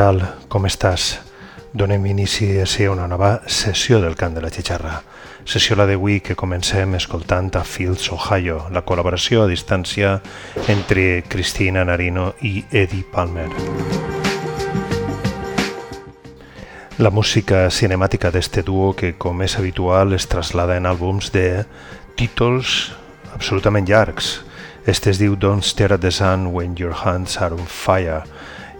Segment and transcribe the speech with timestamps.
[0.00, 0.22] tal?
[0.48, 1.18] Com estàs?
[1.76, 4.94] Donem inici a ser una nova sessió del cant de la xixarra.
[5.44, 10.14] Sessió la d'avui que comencem escoltant a Fields, Ohio, la col·laboració a distància
[10.72, 13.50] entre Cristina Narino i Eddie Palmer.
[16.96, 21.66] La música cinemàtica d'este duo que, com és habitual, es traslada en àlbums de
[22.16, 22.94] títols
[23.34, 24.38] absolutament llargs.
[24.86, 28.24] Este es diu Don't Stare at the Sun When Your Hands Are on Fire,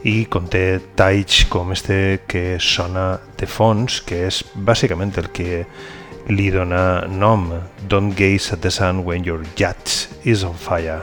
[0.05, 5.65] i conté talls com este que sona de fons, que és bàsicament el que
[6.31, 7.51] li dona nom
[7.89, 11.03] Don't gaze at the sun when your yacht is on fire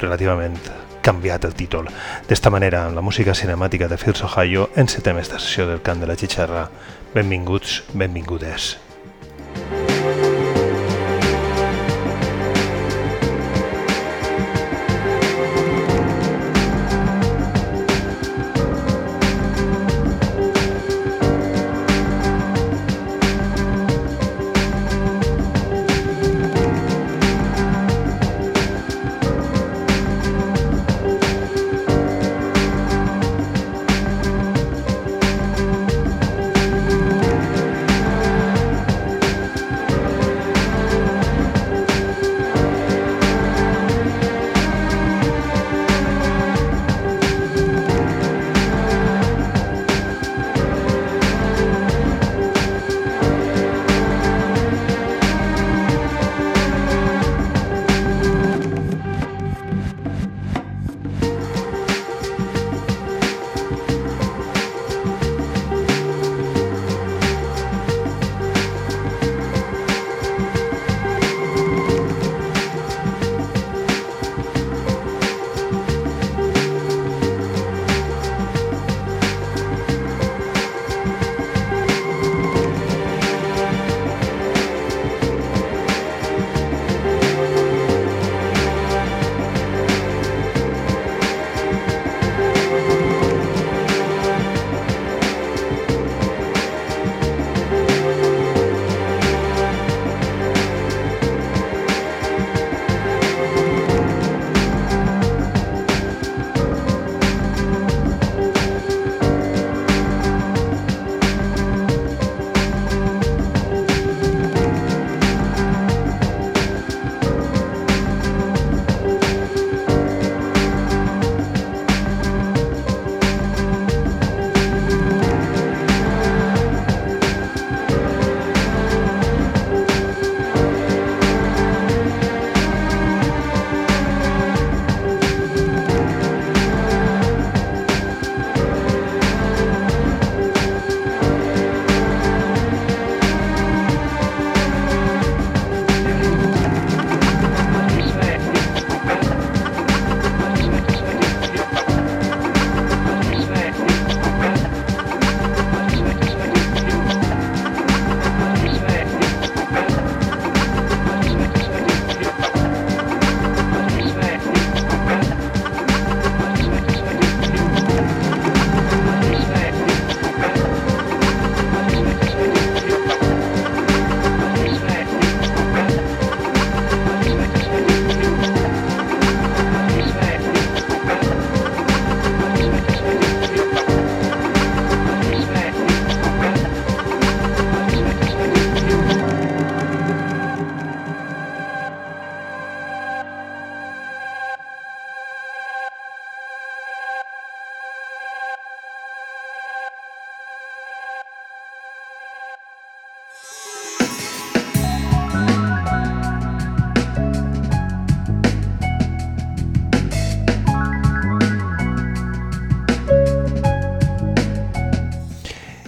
[0.00, 0.58] relativament
[1.04, 1.88] canviat el títol.
[2.28, 6.08] D'esta manera, en la música cinemàtica de Fields Ohio, encetem esta sessió del cant de
[6.08, 6.70] la xixarra.
[7.14, 8.83] Benvinguts, benvingudes.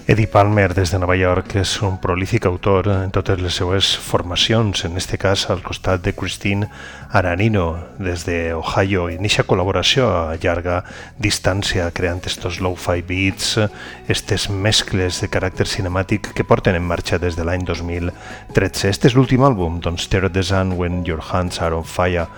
[0.08, 4.84] Eddie Palmer des de Nova York és un prolífic autor en totes les seues formacions,
[4.86, 6.68] en este cas al costat de Christine
[7.10, 7.64] Aranino
[7.98, 10.76] des de Ohio i eixa col·laboració a llarga
[11.18, 13.56] distància creant estos low-fi beats,
[14.06, 18.86] estes mescles de caràcter cinemàtic que porten en marxa des de l'any 2013.
[18.86, 22.28] Este és l'últim àlbum, doncs at the Sun When Your Hands Are on Fire,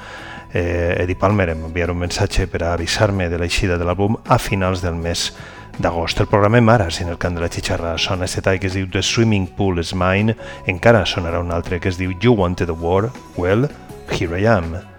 [0.54, 4.80] eh, Eddie Palmer em enviar un missatge per avisar-me de l'eixida de l'àlbum a finals
[4.80, 5.34] del mes
[5.82, 6.20] d'agost.
[6.20, 8.76] El programem ara, si en el cant de la xixarra sona aquest tall que es
[8.76, 10.36] diu The Swimming Pool is Mine,
[10.66, 13.10] encara sonarà un altre que es diu You Wanted a War?
[13.36, 13.68] Well,
[14.10, 14.97] here I am.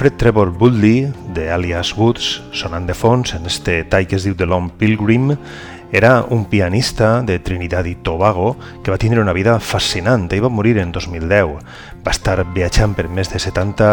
[0.00, 4.32] Wilfred Trevor Woodley, de Alias Woods, sonant de fons en este tall que es diu
[4.32, 5.34] The Long Pilgrim,
[5.92, 10.48] era un pianista de Trinidad i Tobago que va tindre una vida fascinant i va
[10.48, 11.52] morir en 2010.
[12.00, 13.90] Va estar viatjant per més de 70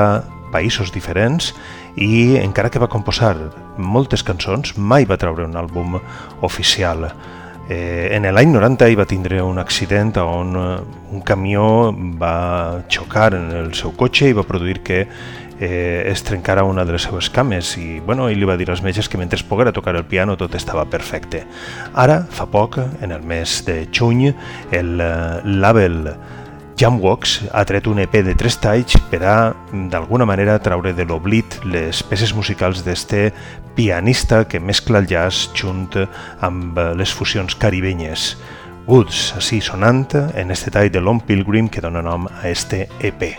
[0.53, 1.51] països diferents
[1.99, 3.33] i encara que va composar
[3.75, 5.99] moltes cançons, mai va treure un àlbum
[6.39, 7.09] oficial.
[7.67, 13.51] Eh, en l'any 90 hi va tindre un accident on un camió va xocar en
[13.51, 15.01] el seu cotxe i va produir que
[15.59, 18.83] eh, es trencara una de les seues cames i bueno, ell li va dir als
[18.85, 21.45] metges que mentre poguera tocar el piano tot estava perfecte.
[21.93, 24.33] Ara, fa poc, en el mes de juny,
[24.71, 26.13] el eh, label
[26.77, 29.37] Jamworks ha tret un EP de tres talls per a,
[29.89, 33.31] d'alguna manera, traure de l'oblit les peces musicals d'este
[33.77, 35.89] pianista que mescla el jazz junt
[36.45, 38.35] amb les fusions caribenyes.
[38.87, 40.05] Woods, així sonant
[40.37, 43.33] en este tall de Long Pilgrim que dona nom a este EP.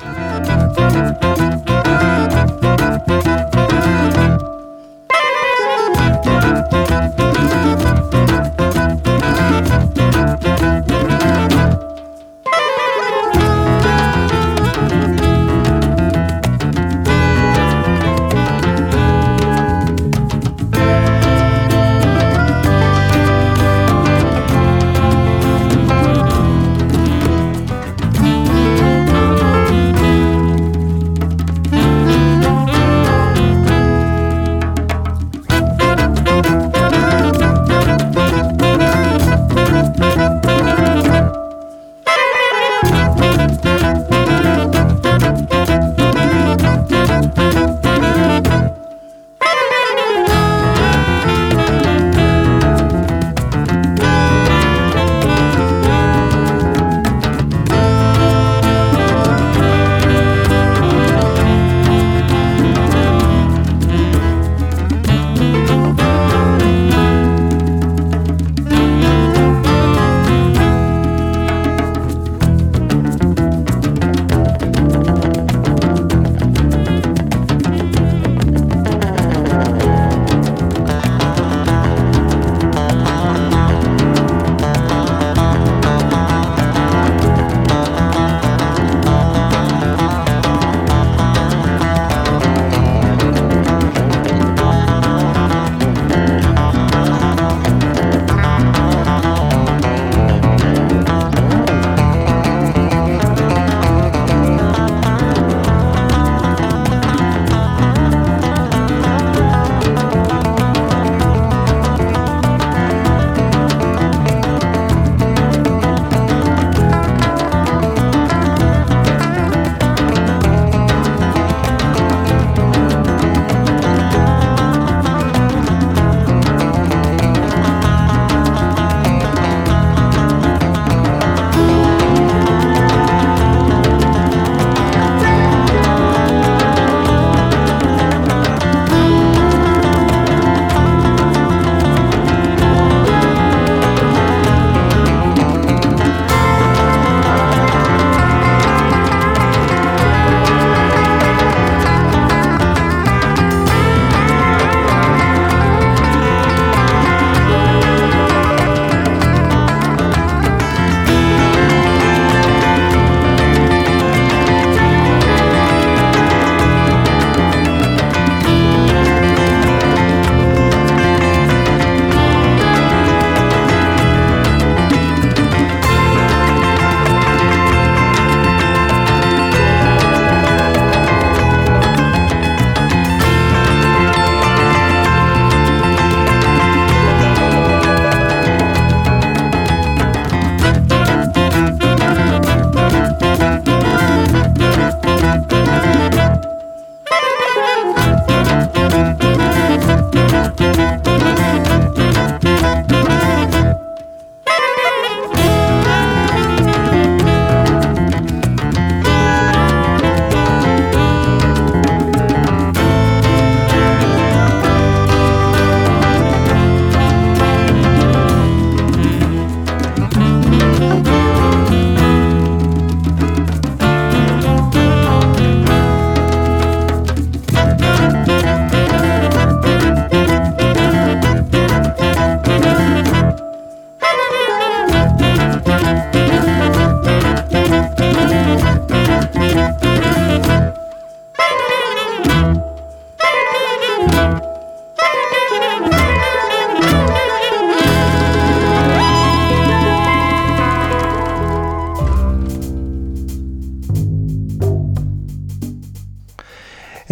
[0.00, 1.47] Música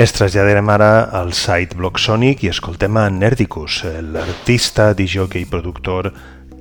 [0.07, 0.89] Ens traslladarem ara
[1.19, 6.13] al site Blocksonic i escoltem a Nerdicus, l'artista, DJ i productor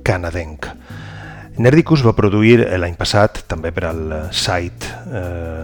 [0.02, 0.66] canadenc.
[1.62, 4.02] Nerdicus va produir l'any passat, també per al
[4.34, 5.62] site eh,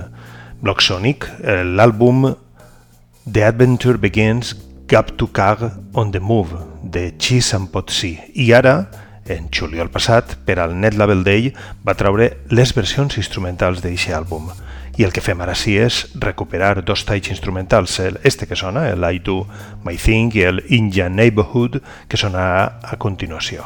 [0.62, 1.26] Blocksonic,
[1.74, 2.28] l'àlbum
[3.26, 4.54] The Adventure Begins
[4.86, 8.14] Gap to Car on the Move, de Cheese and Potsy.
[8.46, 8.76] I ara,
[9.26, 11.50] en juliol passat, per al Net Label Day,
[11.82, 14.52] va treure les versions instrumentals d'aquest àlbum.
[14.98, 18.88] I el que fem ara sí és recuperar dos talls instrumentals, el este que sona,
[18.92, 19.46] el I Do
[19.86, 23.64] My Thing i el Indian Neighborhood, que sonarà a continuació.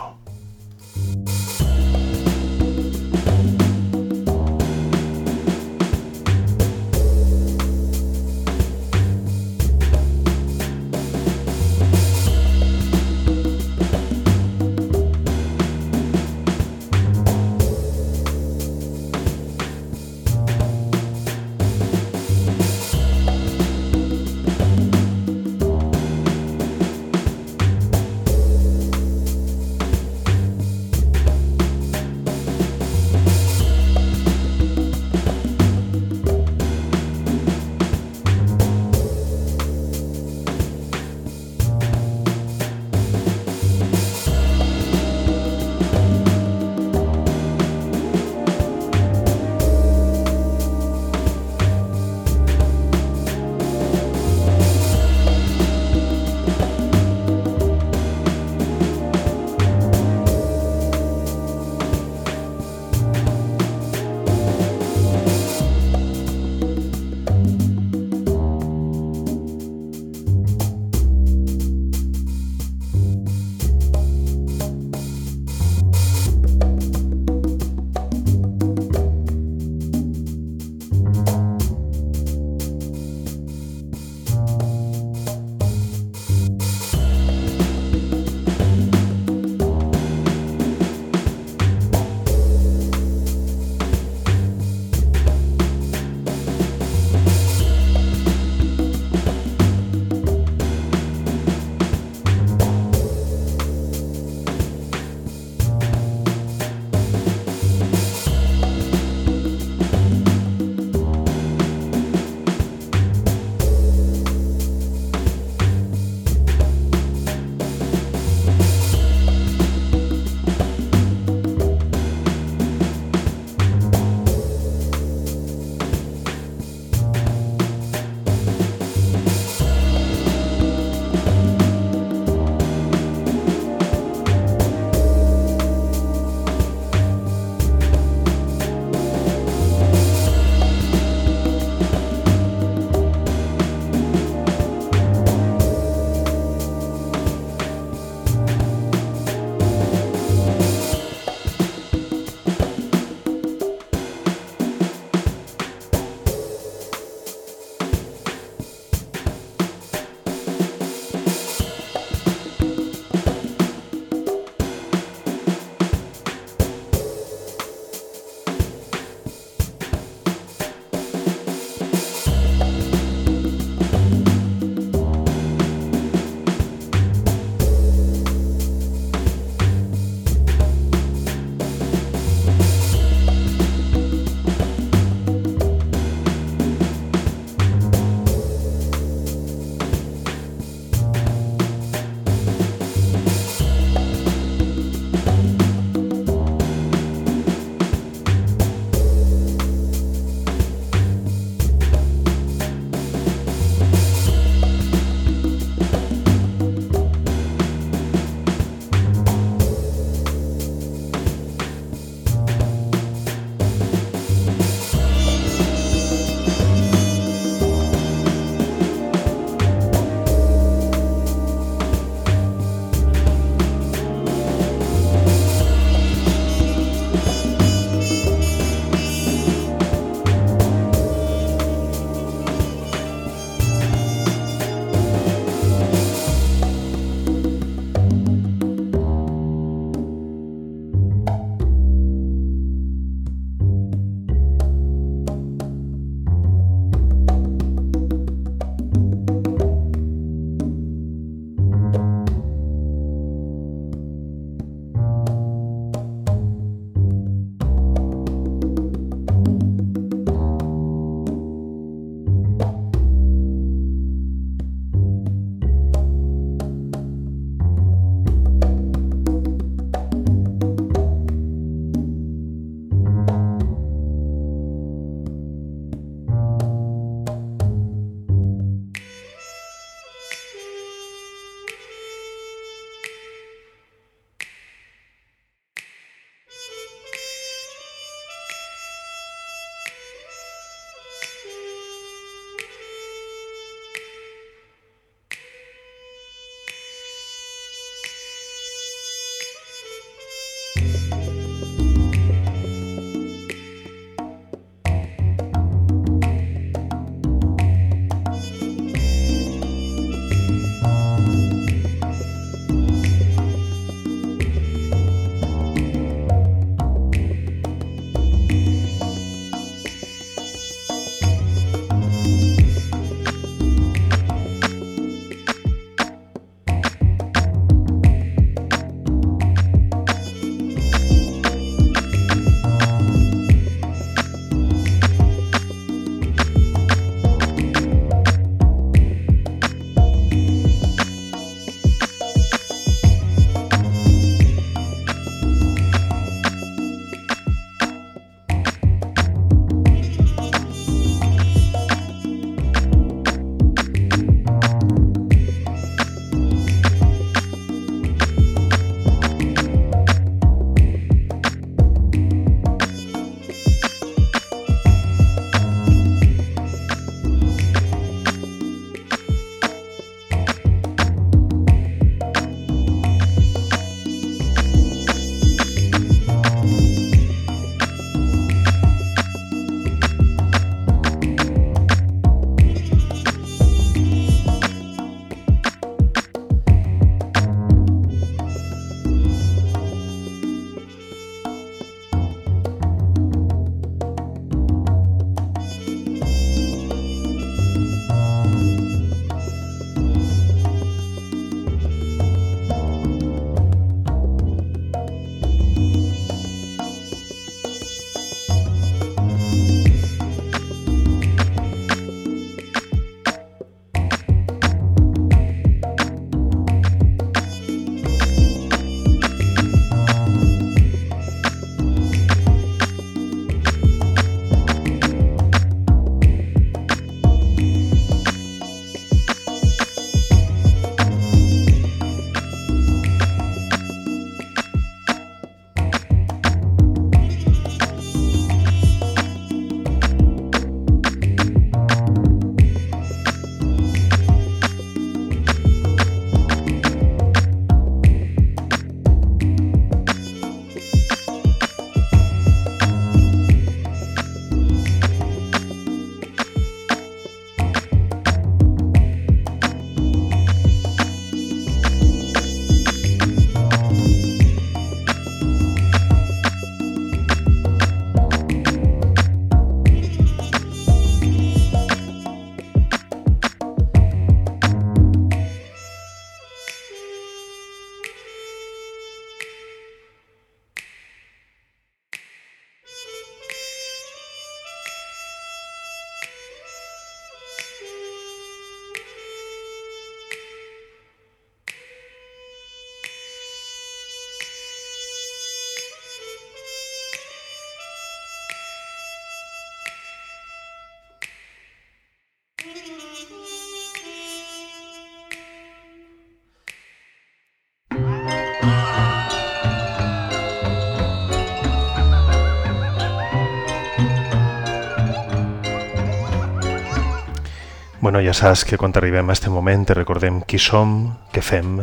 [518.07, 521.81] Bueno, ja saps que quan arribem a este moment recordem qui som, què fem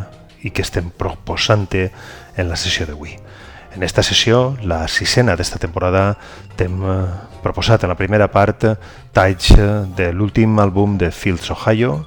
[0.47, 3.17] i què estem proposant en la sessió d'avui.
[3.75, 6.13] En esta sessió, la sisena d'esta temporada,
[6.59, 6.97] t'hem eh,
[7.41, 8.67] proposat en la primera part
[9.15, 9.53] talls
[9.97, 12.03] de l'últim àlbum de Fields Ohio,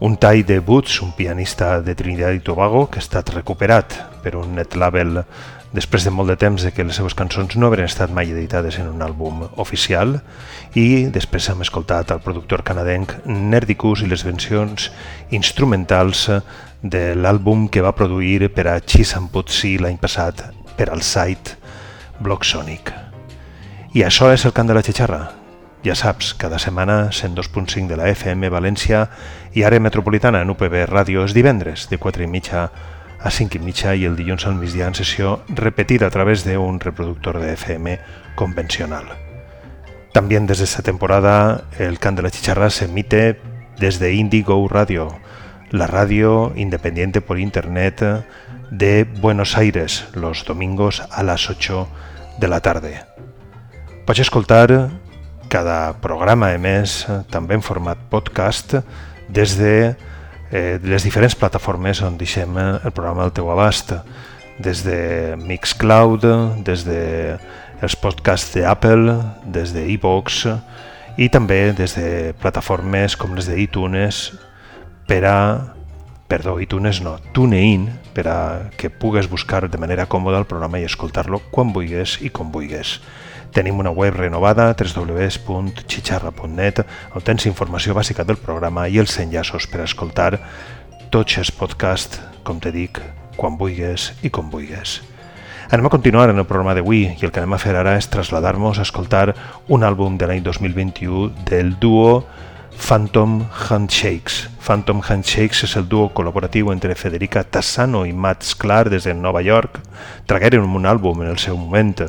[0.00, 4.32] un tall de Boots, un pianista de Trinidad i Tobago que ha estat recuperat per
[4.40, 5.20] un net label
[5.76, 8.80] després de molt de temps de que les seves cançons no havien estat mai editades
[8.80, 10.18] en un àlbum oficial
[10.74, 14.88] i després hem escoltat el productor canadenc Nerdicus i les versions
[15.30, 16.26] instrumentals
[16.82, 21.56] de l'àlbum que va produir per a Cheese and Putsy l'any passat per al site
[22.20, 22.92] Blogsonic.
[23.92, 25.22] I això és el cant de la xixarra.
[25.82, 29.08] Ja saps, cada setmana 102.5 de la FM València
[29.52, 32.68] i àrea metropolitana en UPB Ràdio és divendres de 4 i mitja
[33.22, 36.80] a 5 i mitja i el dilluns al migdia en sessió repetida a través d'un
[36.80, 37.98] reproductor de FM
[38.34, 39.06] convencional.
[40.12, 43.40] También desde esta temporada el Can de la Chicharra se emite
[43.78, 45.08] desde Indigo Radio,
[45.70, 48.02] la radio independiente por internet
[48.72, 51.86] de Buenos Aires, los domingos a las 8
[52.38, 53.04] de la tarde.
[54.06, 54.88] Pots escoltar
[55.52, 58.78] cada programa emès també en format podcast
[59.28, 59.92] des de
[60.50, 63.92] eh, les diferents plataformes on deixem el programa al teu abast,
[64.56, 66.24] des de Mixcloud,
[66.64, 67.02] des de
[67.84, 70.46] els podcasts d'Apple, des de iVoox
[71.20, 74.24] i també des de plataformes com les d'iTunes
[75.04, 75.38] per a
[76.32, 80.88] perdó, iTunes no, TuneIn, per a que pugues buscar de manera còmoda el programa i
[80.88, 83.04] escoltar-lo quan vulguis i com vulguis.
[83.52, 86.80] Tenim una web renovada, www.xixarra.net,
[87.12, 90.40] on tens informació bàsica del programa i els enllaços per a escoltar
[91.12, 92.16] tots els podcasts,
[92.48, 92.96] com te dic,
[93.36, 95.04] quan vulguis i com vulguis.
[95.68, 98.08] Anem a continuar en el programa d'avui i el que anem a fer ara és
[98.08, 99.36] traslladar-nos a escoltar
[99.68, 102.24] un àlbum de l'any 2021 del duo
[102.76, 104.48] Phantom Handshakes.
[104.60, 109.42] Phantom Handshakes és el duo col·laboratiu entre Federica Tassano i Matt Sklar des de Nova
[109.42, 109.80] York.
[110.26, 112.08] Tragueren un àlbum en el seu moment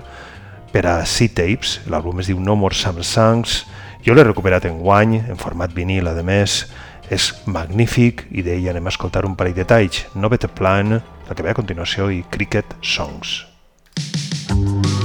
[0.74, 3.64] per a C-Tapes, l'àlbum es diu No More Samsungs,
[4.06, 6.64] jo l'he recuperat en guany, en format vinil, a més,
[7.14, 10.98] és magnífic i d'ell anem a escoltar un parell de talls, No Better Plan,
[11.30, 13.44] la que ve a continuació i Cricket Songs.
[14.54, 15.03] Música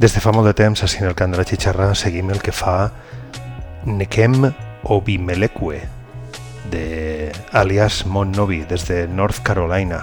[0.00, 2.38] Des de fa molt de temps, així en el cant de la xitxarra, seguim el
[2.40, 2.88] que fa
[3.84, 4.46] Nekem
[4.96, 5.80] Obimelekwe,
[6.72, 6.84] de
[7.52, 9.98] alias Mon Novi, des de North Carolina.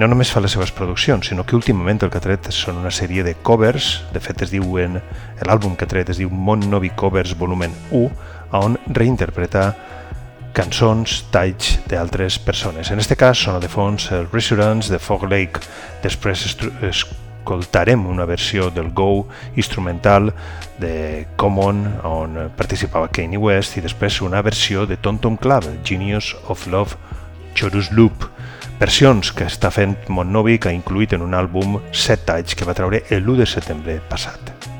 [0.00, 2.88] No només fa les seves produccions, sinó que últimament el que ha tret són una
[2.88, 4.96] sèrie de covers, de fet es diuen,
[5.44, 8.08] l'àlbum que ha tret es diu Mon Novi Covers volumen 1,
[8.56, 9.74] on reinterpreta
[10.56, 12.88] cançons, talls d'altres persones.
[12.88, 15.60] En aquest cas sona de fons el Resurance de Fog Lake,
[16.00, 16.48] després
[17.38, 19.26] escoltarem una versió del Go
[19.56, 20.32] instrumental
[20.78, 26.66] de Common on participava Kanye West i després una versió de Tonton Club, Genius of
[26.66, 26.96] Love,
[27.54, 28.28] Chorus Loop,
[28.78, 32.76] versions que està fent Montnovi que ha incluït en un àlbum set talls que va
[32.78, 34.77] treure l'1 de setembre passat.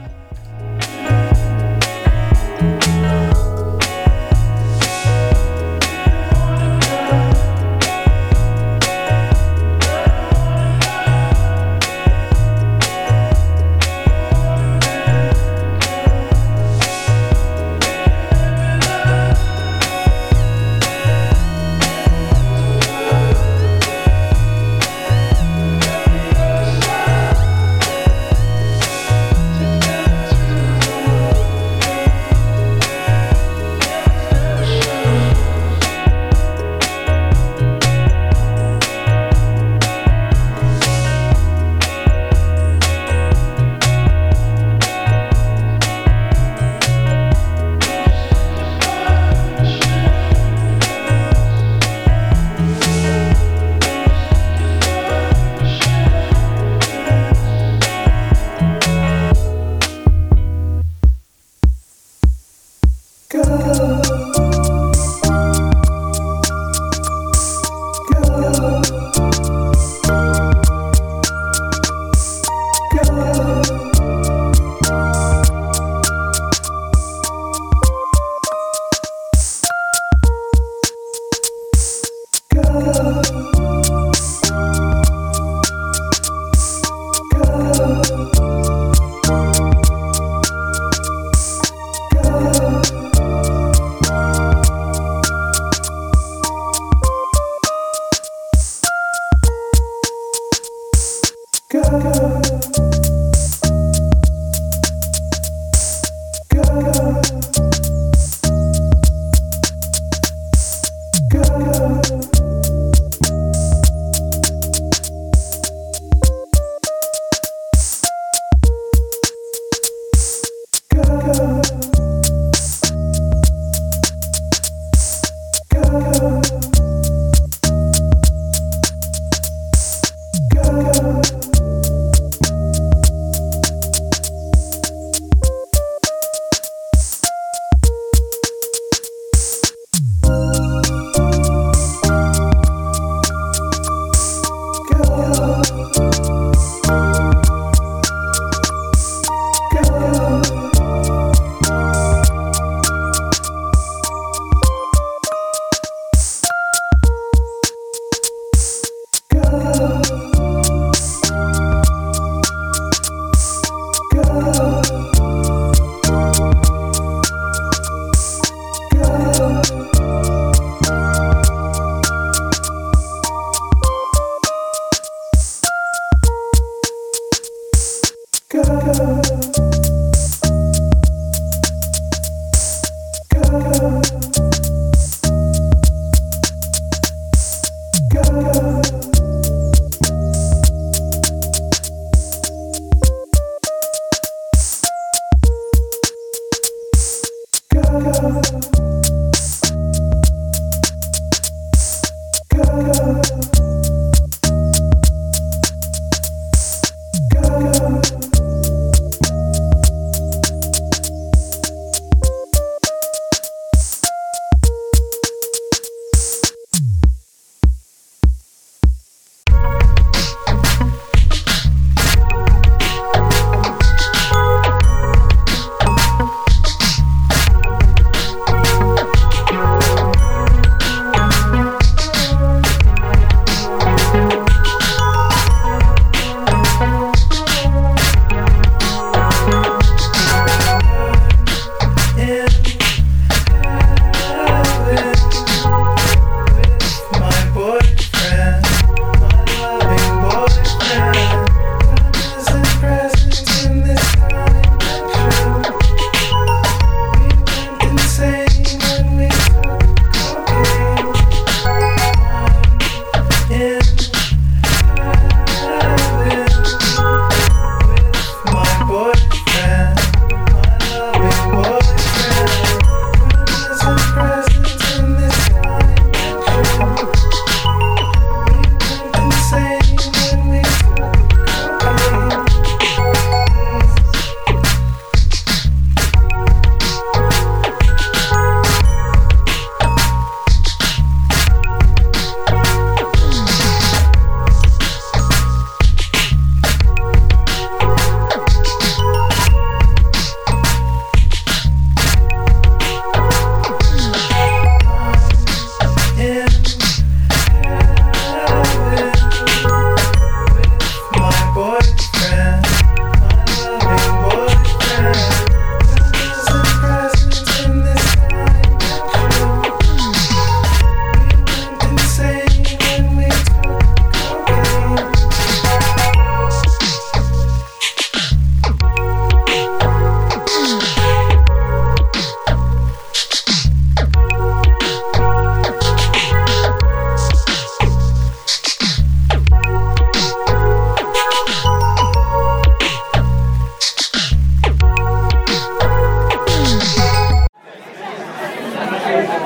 [349.28, 349.36] El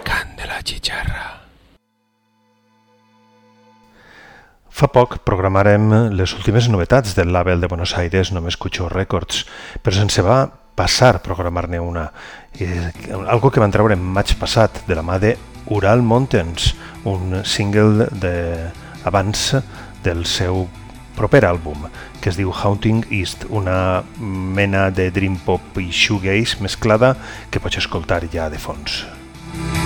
[0.00, 1.26] cant de la xicharra.
[4.70, 9.44] Fa poc programarem les últimes novetats del label de Buenos Aires Només Cuchó Records,
[9.82, 12.10] però sense va passar programar-ne una.
[13.28, 15.36] algo que van treure en maig passat de la mà de
[15.72, 16.74] Ural Mountains,
[17.04, 18.70] un single de
[19.04, 19.56] abans
[20.04, 20.68] del seu
[21.16, 21.88] proper àlbum,
[22.20, 27.16] que es diu Haunting East, una mena de dream pop i shoegaze mesclada
[27.50, 29.04] que pots escoltar ja de fons.
[29.56, 29.85] Old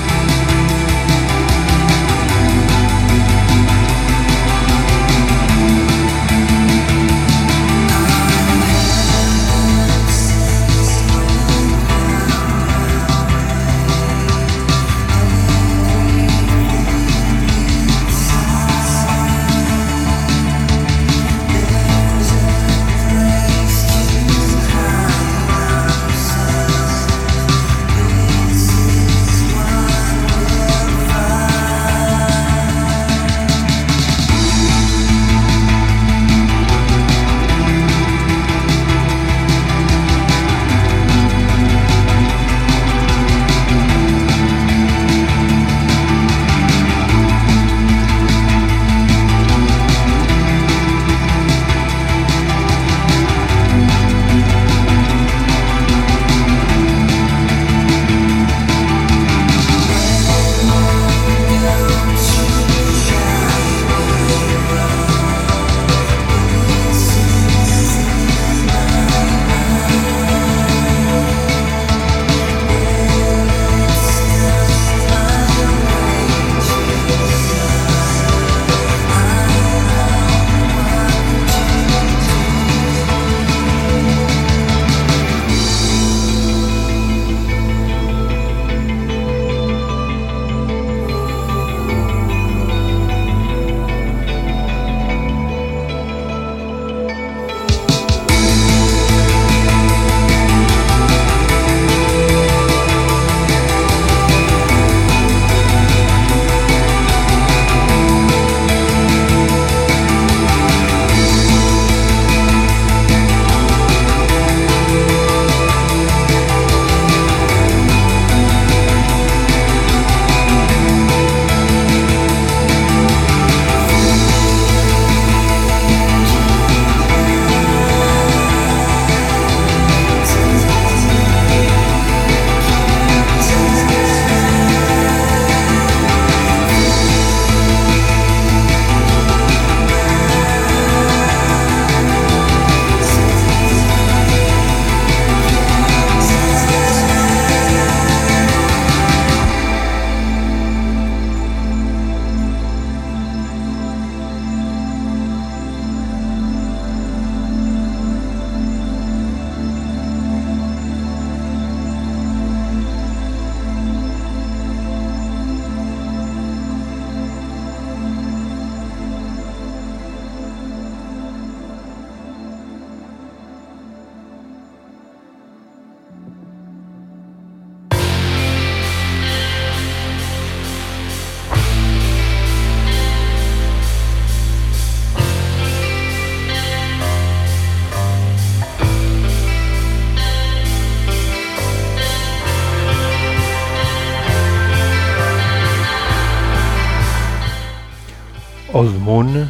[199.11, 199.49] Moon,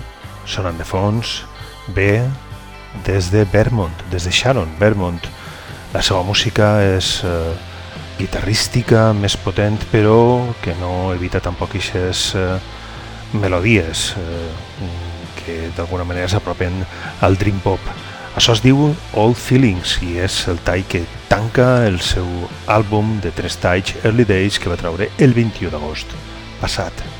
[0.48, 1.42] sonant de fons,
[1.92, 2.22] ve
[3.04, 5.20] des de Vermont, des de Sharon, Vermont.
[5.92, 7.52] La seva música és eh,
[8.16, 12.56] guitarrística, més potent, però que no evita tampoc aquestes eh,
[13.36, 14.88] melodies eh,
[15.42, 16.80] que d'alguna manera s'apropen
[17.20, 17.92] al dream pop.
[18.40, 23.36] Això es diu All Feelings i és el tall que tanca el seu àlbum de
[23.36, 26.16] tres talls Early Days que va treure el 21 d'agost
[26.64, 27.19] passat.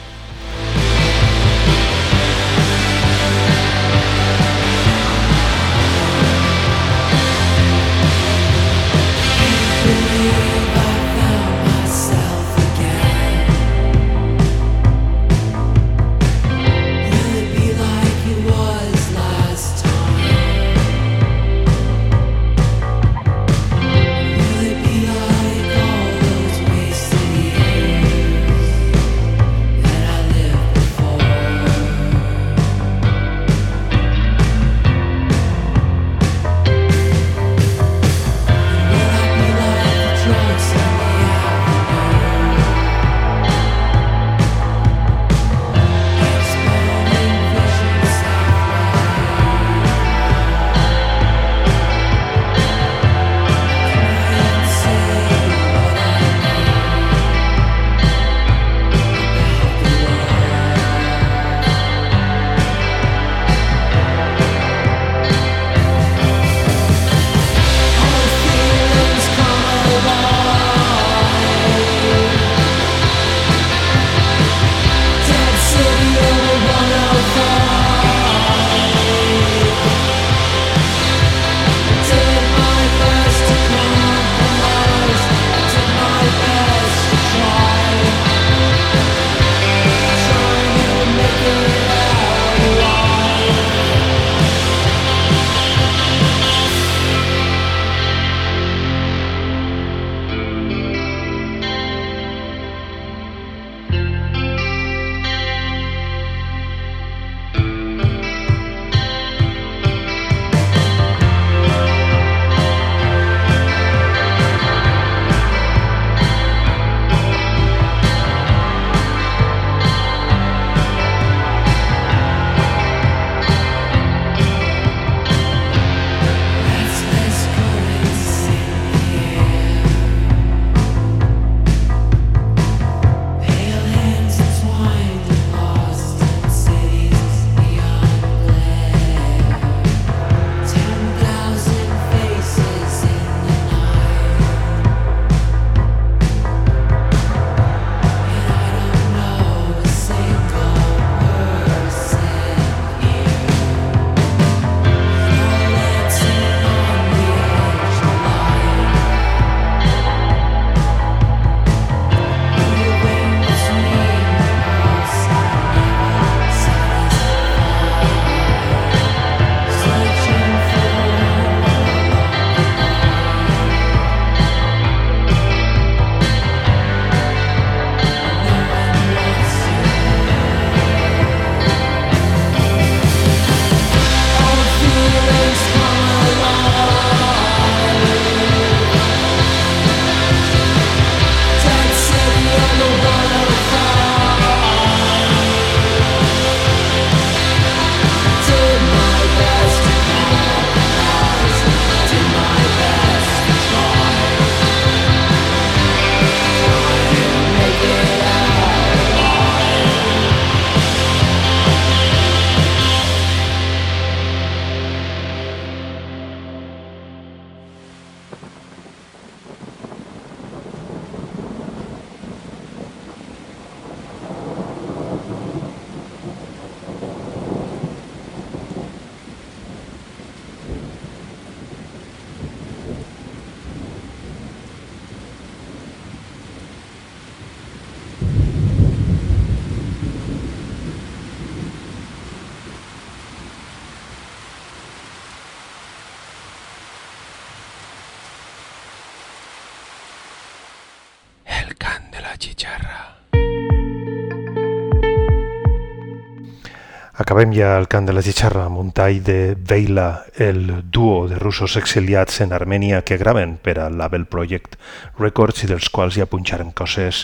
[257.41, 261.39] Acabem ja el cant de la Chicharra amb un tall de Veila, el duo de
[261.41, 264.77] russos exiliats en Armènia que graven per al Label Project
[265.17, 267.23] Records i dels quals ja punxarem coses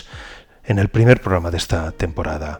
[0.65, 2.55] en el primer programa d'esta temporada.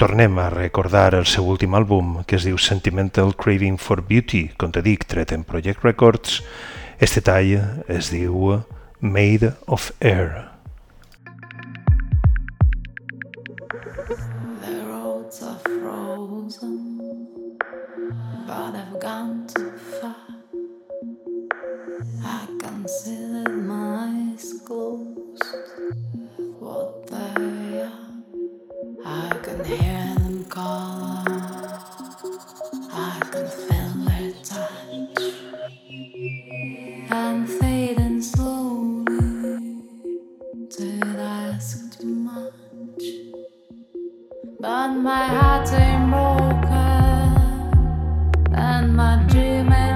[0.00, 4.72] Tornem a recordar el seu últim àlbum, que es diu Sentimental Craving for Beauty, com
[4.72, 6.40] te dic, tret en Project Records.
[6.96, 8.62] Este tall es diu
[9.04, 10.53] Made of Air.
[24.64, 25.44] disclosed
[26.58, 27.92] what they are.
[29.04, 31.24] I can hear them call.
[32.92, 35.20] I can feel their touch.
[37.10, 39.82] I'm fading slowly.
[40.76, 43.04] Did I ask too much?
[44.60, 47.34] But my heart ain't broken,
[48.54, 49.93] and my dream ain't.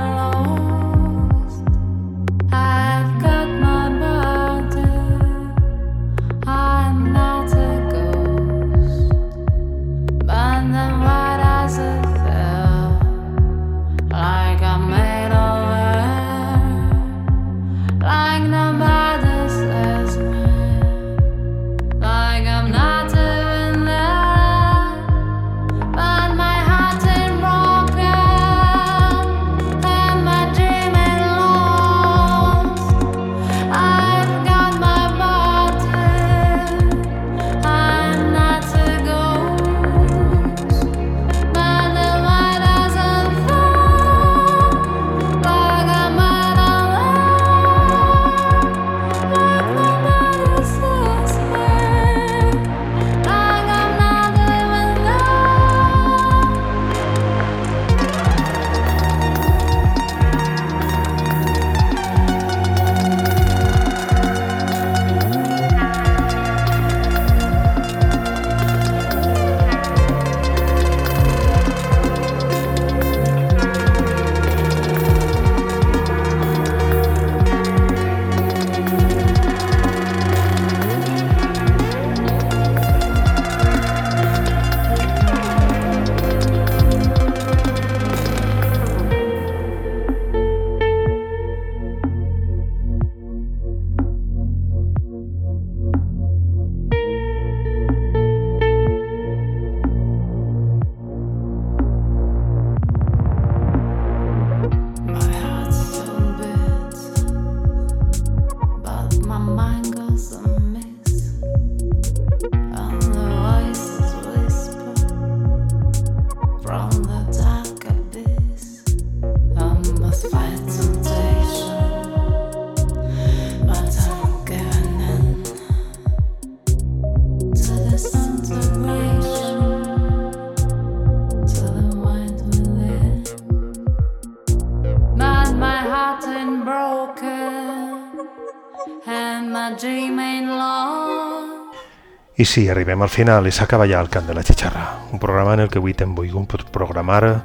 [142.44, 143.46] Sí, arribem al final.
[143.46, 146.14] I s'acaba ja el cant de la xixarra, un programa en el que avui t'hem
[146.14, 147.42] volgut programar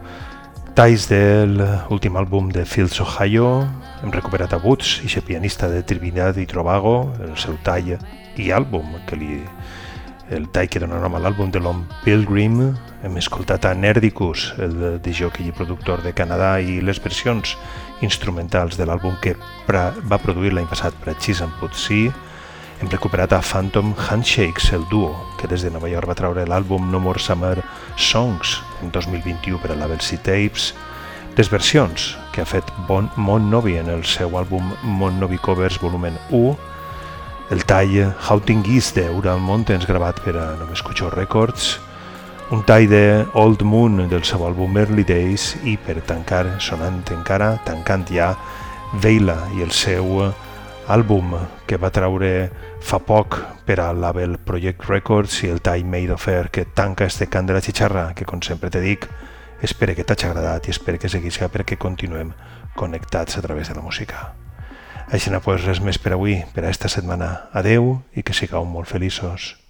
[0.73, 3.63] talls de l'últim àlbum de Fields Ohio,
[4.01, 7.93] hem recuperat a Woods, i pianista de Trinidad i Trobago, el seu tall
[8.37, 9.43] i àlbum, que li,
[10.33, 12.73] el tall que dona nom a l'àlbum de l'Home Pilgrim,
[13.03, 17.55] hem escoltat a Nerdicus, el de jockey i productor de Canadà, i les versions
[18.01, 19.37] instrumentals de l'àlbum que
[19.69, 21.53] va produir l'any passat per a Cheese and
[22.83, 26.89] hem recuperat a Phantom Handshakes, el duo, que des de Nova York va treure l'àlbum
[26.91, 27.61] No More Summer
[27.95, 30.73] Songs en 2021 per a la Belsi Tapes,
[31.37, 35.79] les versions que ha fet bon Mon Novi en el seu àlbum Mon Novi Covers
[35.79, 36.57] volumen 1,
[37.55, 37.95] el tall
[38.27, 41.77] Houting Geese de Ural Mountains gravat per a Només Cucho Records,
[42.51, 47.53] un tall de Old Moon del seu àlbum Early Days i per tancar, sonant encara,
[47.63, 48.33] tancant ja,
[48.99, 50.33] Veila i el seu
[50.87, 51.35] àlbum
[51.67, 52.49] que va traure
[52.83, 57.05] fa poc per al label Project Records i el Time Made of Air que tanca
[57.05, 59.07] este cant de la xixarra que com sempre te dic
[59.63, 62.33] espero que t'hagi agradat i espero que seguis perquè continuem
[62.75, 64.33] connectats a través de la música.
[65.07, 67.49] Així no pues res més per avui, per a esta setmana.
[67.53, 69.62] Adeu i que sigueu molt feliços.